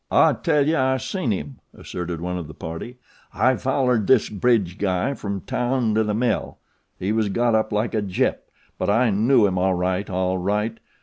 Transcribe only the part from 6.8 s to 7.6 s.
He was got